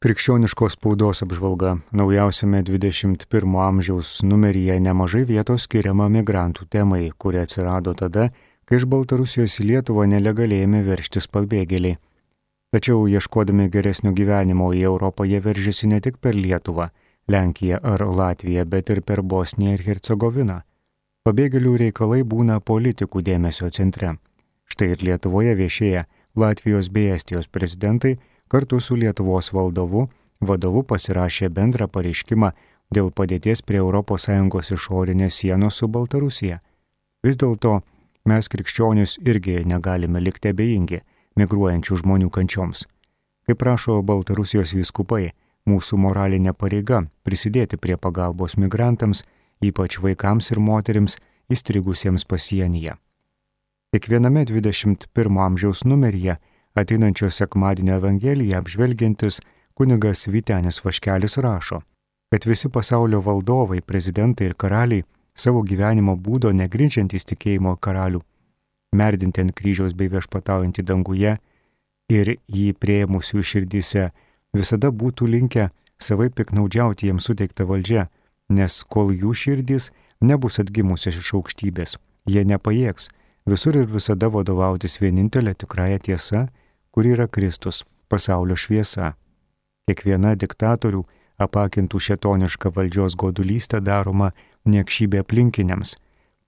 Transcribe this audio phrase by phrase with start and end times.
[0.00, 8.30] Krikščioniškos spaudos apžvalga naujausiame 21 amžiaus numeryje nemažai vietos skiriama migrantų temai, kuri atsirado tada,
[8.64, 11.98] kai iš Baltarusijos į Lietuvą nelegaliai ėmė verštis pabėgėliai.
[12.72, 16.88] Tačiau ieškodami geresnio gyvenimo į Europą jie veržėsi ne tik per Lietuvą,
[17.28, 20.62] Lenkiją ar Latviją, bet ir per Bosniją ir Hercegoviną.
[21.28, 24.16] Pabėgėlių reikalai būna politikų dėmesio centre.
[24.64, 26.08] Štai ir Lietuvoje viešėja
[26.40, 28.16] Latvijos bei Estijos prezidentai
[28.50, 30.08] kartu su Lietuvos valdovu
[30.40, 32.50] vadovu pasirašė bendrą pareiškimą
[32.90, 36.60] dėl padėties prie ES išorinės sienos su Baltarusija.
[37.22, 37.80] Vis dėlto
[38.24, 41.02] mes krikščionis irgi negalime likti abejingi
[41.36, 42.86] migruojančių žmonių kančioms.
[43.46, 45.30] Kaip prašo Baltarusijos vyskupai,
[45.68, 49.22] mūsų moralinė pareiga prisidėti prie pagalbos migrantams,
[49.62, 51.18] ypač vaikams ir moterims
[51.50, 52.96] įstrigusiems pasienyje.
[53.90, 56.38] Kiekviename 21 amžiaus numeryje
[56.74, 59.40] Ateinančio sekmadienio Evangeliją apžvelgiantis
[59.74, 61.80] kunigas Vitenis Vaškelis rašo,
[62.30, 65.04] kad visi pasaulio valdovai, prezidentai ir karaliai
[65.34, 68.20] savo gyvenimo būdo negrindžiantys tikėjimo karalių,
[68.94, 71.36] merdinti ant kryžiaus bei viešpataujantį danguje
[72.10, 74.10] ir jį prieimusių širdyse,
[74.54, 78.06] visada būtų linkę savai piknaudžiauti jiems suteiktą valdžią,
[78.50, 83.10] nes kol jų širdys nebus atgimusios iš aukštybės, jie nepajėgs
[83.46, 86.46] visur ir visada vadovautis vienintelė tikrąją tiesą
[86.90, 89.14] kur yra Kristus, pasaulio šviesa.
[89.88, 91.02] Kiekviena diktatorių
[91.40, 94.30] apakintų šetonišką valdžios godulystę daroma
[94.68, 95.96] niekšybė aplinkiniams,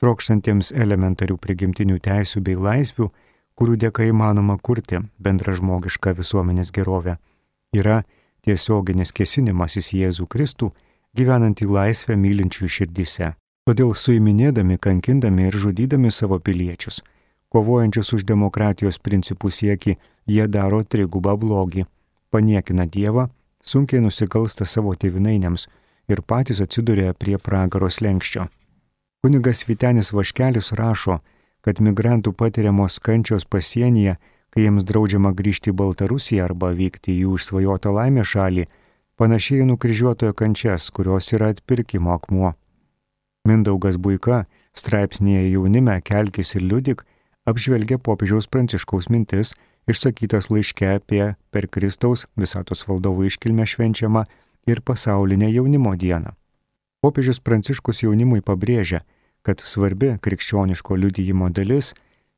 [0.03, 3.09] trokštantiems elementarių prigimtinių teisių bei laisvių,
[3.59, 7.17] kurių dėka įmanoma kurti bendražmogišką visuomenės gerovę,
[7.77, 8.03] yra
[8.43, 10.73] tiesioginis kesinimasis į Jėzų Kristų,
[11.17, 13.33] gyvenant į laisvę mylinčių širdise.
[13.69, 17.03] Todėl suiminėdami, kankindami ir žudydami savo piliečius,
[17.53, 21.85] kovojančius už demokratijos principų sieki, jie daro trigubą blogį,
[22.33, 23.29] paniekina Dievą,
[23.63, 25.69] sunkiai nusikalsta savo tėvinainiams
[26.09, 28.49] ir patys atsiduria prie pragaros lenkščio.
[29.23, 31.21] Kunigas Vitenis Vaškelis rašo,
[31.63, 34.17] kad migrantų patiriamos kančios pasienyje,
[34.51, 38.67] kai jiems draudžiama grįžti į Baltarusiją arba vykti į jų išsvajotą laimę šalį,
[39.21, 42.57] panašiai nukryžiuotojo kančias, kurios yra atpirkimo akmuo.
[43.49, 44.45] Mindaugas Buika
[44.77, 47.05] straipsnėje jaunime Kelkis ir Liudik
[47.49, 49.55] apžvelgia popiežiaus pranciškaus mintis,
[49.91, 54.25] išsakytas laiške apie per Kristaus visatos valdovų iškilmę švenčiamą
[54.71, 56.37] ir pasaulinę jaunimo dieną.
[57.03, 59.03] Popiežius pranciškus jaunimui pabrėžia,
[59.43, 61.95] kad svarbi krikščioniško liudyjimo dalis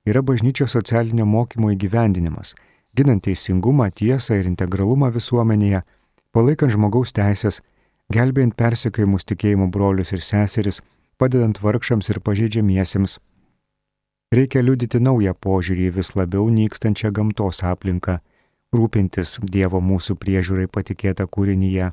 [0.08, 2.54] yra bažnyčios socialinio mokymo įgyvendinimas,
[2.96, 5.82] ginant teisingumą, tiesą ir integralumą visuomenėje,
[6.32, 7.60] palaikant žmogaus teisės,
[8.12, 10.80] gelbėjant persekiojimus tikėjimų brolius ir seseris,
[11.20, 13.18] padedant vargšams ir pažeidžiamiesiems,
[14.34, 18.16] Reikia liudyti naują požiūrį į vis labiau nykstančią gamtos aplinką,
[18.74, 21.92] rūpintis Dievo mūsų priežiūrai patikėtą kūrinyje,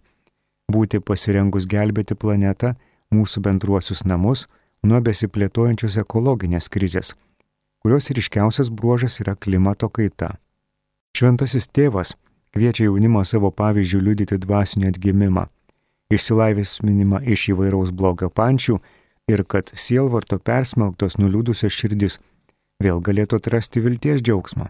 [0.74, 2.74] būti pasirengus gelbėti planetą,
[3.14, 4.48] mūsų bendruosius namus
[4.82, 7.14] nuo besiplėtojančios ekologinės krizės,
[7.84, 10.32] kurios ryškiausias bruožas yra klimato kaita.
[11.14, 12.16] Šventasis tėvas
[12.56, 15.46] kviečia jaunimą savo pavyzdžių liudyti dvasinį atgimimą,
[16.10, 18.80] išsilaisvinimą iš įvairaus blogio pančių
[19.32, 22.20] ir kad sielvarto persmelktos nuliūdusios širdis
[22.84, 24.68] vėl galėtų atrasti vilties džiaugsmą.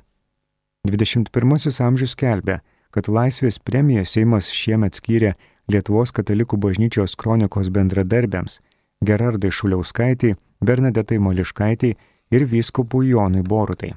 [0.87, 2.61] 21 amžius kelbė,
[2.91, 5.35] kad Laisvės premiją Seimas šiemet skyrė
[5.71, 8.59] Lietuvos katalikų bažnyčios kronikos bendradarbiams
[9.05, 11.93] Gerardai Šuliauskaitai, Bernadetai Moliškaitai
[12.31, 13.93] ir vyskupų Jonui Borutai.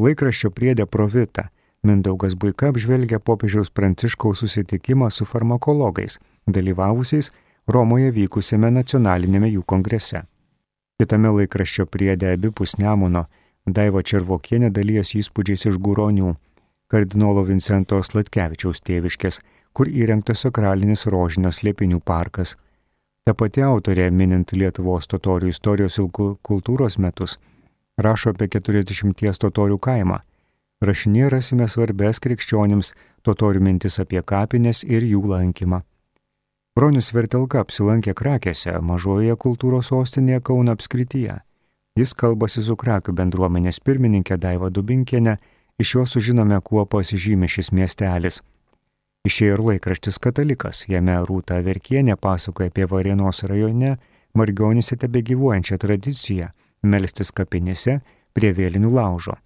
[0.00, 1.50] Laikraščio priedė Provita
[1.84, 6.16] Mindaugas Buika apžvelgia popiežiaus pranciškaus susitikimą su farmakologais,
[6.48, 7.28] dalyvavusiais
[7.66, 10.26] Romoje vykusiame nacionalinėme jų kongrese.
[11.00, 13.24] Kitame laikraščio priedė abipus Nemuno
[13.64, 16.34] Daiva Červokienė dalyjas įspūdžiais iš Guronių,
[16.92, 19.40] kardinolo Vincento Slatkevičiaus tėviškės,
[19.72, 22.52] kur įrengtas sakralinis rožinio slėpinių parkas.
[23.24, 26.12] Ta pati autorė, minint Lietuvos totorių istorijos ir
[26.44, 27.38] kultūros metus,
[27.96, 30.20] rašo apie 40 totorių kaimą.
[30.84, 32.92] Rašinėje rasime svarbės krikščionims
[33.24, 35.80] totorių mintis apie kapines ir jų lankymą.
[36.74, 41.36] Bronius Vertelka apsilankė Krakėse, mažoje kultūros sostinėje Kauno apskrityje.
[41.94, 45.36] Jis kalbasi su Krakių bendruomenės pirmininkė Daiva Dubinkienė,
[45.78, 48.40] iš jo sužinome, kuo pasižymi šis miestelis.
[49.22, 53.94] Išėjo ir laikraštis Katalikas, jame Rūta Verkienė pasakoja apie Varienos rajone
[54.34, 56.50] Margionise tebe gyvuojančią tradiciją-
[56.90, 58.00] melstis kapinėse
[58.34, 59.38] prie vėlinių laužo.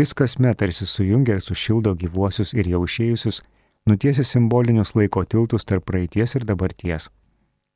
[0.00, 3.42] Jis kasmet tarsi sujungia ir sušildo gyvuosius ir jau išėjusius
[3.86, 7.08] nutiesia simbolinius laiko tiltus tarp praeities ir dabarties.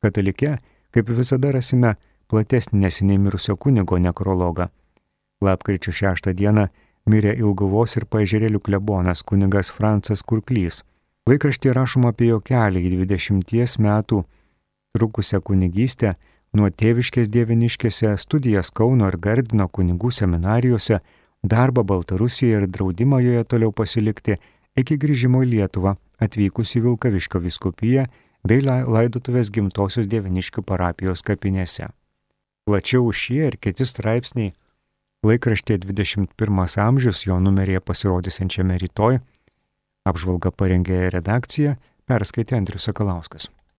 [0.03, 0.57] Katalike,
[0.91, 1.95] kaip visada rasime
[2.29, 4.69] platesnį neseniai mirusio kunigo nekrologą.
[5.43, 6.69] Lapkričio 6 dieną
[7.07, 10.83] mirė Ilguvos ir paežerėlių klebonas kunigas Francas Kurklys.
[11.29, 14.23] Laikraštė rašoma apie jo kelią į 20 metų
[14.97, 16.15] trukusią kunigystę
[16.53, 21.01] nuo tėviškės dieviniškėse, studijas Kauno ir Gardino kunigų seminarijose,
[21.43, 24.37] darbą Baltarusijoje ir draudimą joje toliau pasilikti
[24.79, 28.07] iki grįžimo į Lietuvą atvykus į Vilkaviškio viskupiją
[28.49, 31.91] bei laidotuvės gimtosios dieviniškių parapijos kapinėse.
[32.67, 34.53] Plačiau šie ir kiti straipsniai
[35.27, 39.21] laikraštė 21 amžius jo numeryje pasirodysiančiame rytoj.
[40.07, 41.77] Apžvalga parengė redakcija,
[42.11, 43.51] perskaitė Andrius Sakalauskas.